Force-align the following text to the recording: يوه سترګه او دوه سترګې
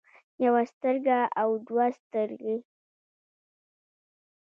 يوه 0.43 0.63
سترګه 0.73 1.19
او 1.41 1.49
دوه 1.67 1.85
سترګې 1.99 2.55